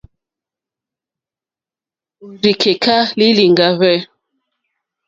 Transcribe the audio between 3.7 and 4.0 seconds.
hwɛ̂.